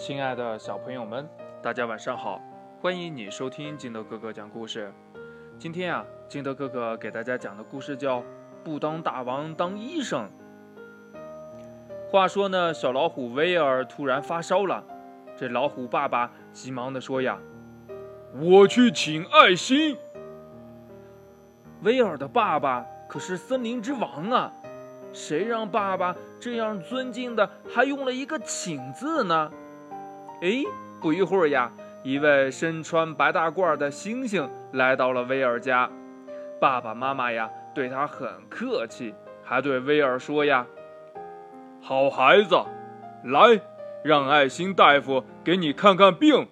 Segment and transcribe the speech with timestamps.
[0.00, 1.28] 亲爱的小朋友们，
[1.60, 2.40] 大家晚上好！
[2.80, 4.90] 欢迎你收听金德哥哥讲故事。
[5.58, 8.20] 今天啊，金德哥哥给大家讲的故事叫
[8.64, 10.26] 《不当大王当医生》。
[12.10, 14.82] 话说呢，小老虎威尔突然发烧了，
[15.36, 17.38] 这老虎爸爸急忙的说呀
[18.40, 19.98] ：“我去请爱心。”
[21.84, 24.50] 威尔的爸爸可是森林之王啊，
[25.12, 29.52] 谁让爸爸这样尊敬的还用了一个“请”字呢？
[30.42, 30.64] 哎，
[31.00, 31.70] 不一会儿呀，
[32.02, 35.90] 一位身穿白大褂的猩猩来到了威尔家。
[36.58, 39.14] 爸爸妈妈呀，对他很客气，
[39.44, 40.66] 还对威尔说呀
[41.82, 42.56] ：“好孩子，
[43.24, 43.60] 来，
[44.02, 46.48] 让爱心大夫给你看看病。”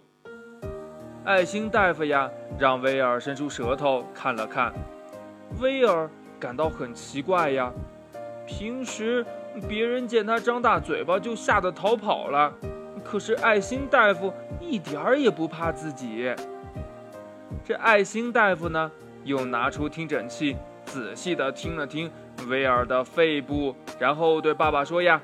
[1.25, 4.71] 爱心大夫呀，让威尔伸出舌头看了看。
[5.61, 7.73] 威尔感到很奇怪呀，
[8.47, 9.25] 平时
[9.67, 12.53] 别人见他张大嘴巴就吓得逃跑了。
[13.05, 16.35] 可是爱心大夫一点儿也不怕自己。
[17.65, 18.91] 这爱心大夫呢，
[19.25, 22.11] 又拿出听诊器，仔细的听了听
[22.49, 25.21] 威尔的肺部，然后对爸爸说：“呀，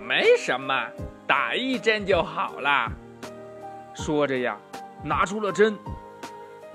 [0.00, 0.88] 没什么，
[1.26, 2.90] 打一针就好了。”
[3.94, 4.56] 说着呀，
[5.02, 5.76] 拿出了针。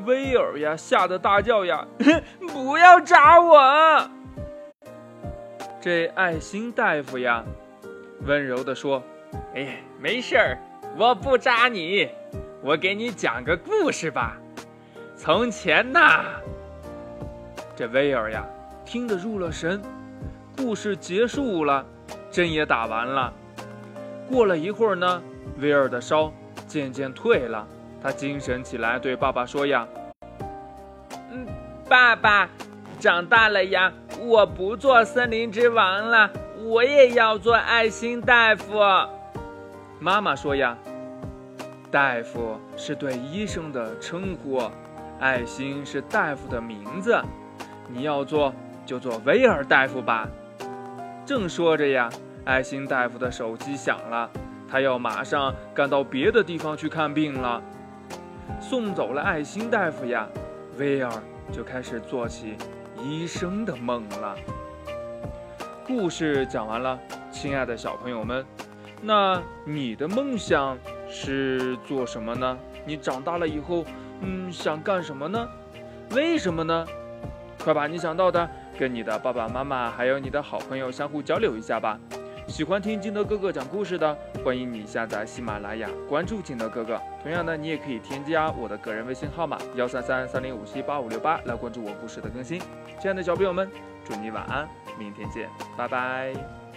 [0.05, 1.85] 威尔呀，吓得大叫呀
[2.53, 4.09] ：“不要扎我！”
[5.81, 7.43] 这爱心大夫呀，
[8.25, 9.01] 温柔的说。
[9.55, 10.57] 哎，没事儿，
[10.97, 12.09] 我不扎你。
[12.61, 14.37] 我给你讲个故事吧。
[15.15, 16.25] 从前呐，
[17.75, 18.45] 这威尔呀，
[18.85, 19.81] 听得入了神。
[20.57, 21.85] 故事结束了，
[22.29, 23.33] 针也打完了。
[24.29, 25.21] 过了一会儿呢，
[25.57, 26.31] 威尔的烧
[26.67, 27.65] 渐渐退了，
[28.01, 29.87] 他精神起来，对爸爸说呀
[31.31, 31.47] ：“嗯，
[31.87, 32.49] 爸爸，
[32.99, 36.29] 长大了呀，我不做森林之王了，
[36.63, 38.79] 我也要做爱心大夫。”
[40.01, 40.77] 妈妈说呀，
[41.91, 44.61] 大夫是对医生的称呼，
[45.19, 47.21] 爱心是大夫的名字，
[47.89, 48.53] 你要做
[48.85, 50.25] 就做威尔大夫吧。
[51.25, 52.09] 正说着呀，
[52.45, 54.29] 爱心大夫的手机响了，
[54.69, 57.61] 他要马上赶到别的地方去看病了。
[58.61, 60.25] 送走了爱心大夫呀，
[60.77, 61.11] 威尔
[61.51, 62.55] 就开始做起
[63.03, 64.33] 医生的梦了。
[65.85, 66.97] 故事讲完了，
[67.31, 68.45] 亲爱的小朋友们。
[69.01, 70.77] 那你的梦想
[71.07, 72.57] 是做什么呢？
[72.85, 73.85] 你长大了以后，
[74.21, 75.47] 嗯，想干什么呢？
[76.11, 76.85] 为什么呢？
[77.63, 81.99] 快把你想到的跟你的爸爸妈妈还有你的好朋友相互交流一下吧。
[82.47, 86.99] 喜欢听金德哥哥讲故事的，欢迎你下载喜马拉雅，关注金德哥哥。
[87.21, 92.59] 同样的，你也可以添加我的个人微信号码幺三三三零五七八五六八来关注我故事的更新。
[92.99, 93.69] 亲爱的小朋友们，
[94.03, 94.67] 祝你晚安，
[94.97, 96.68] 明天见，拜拜。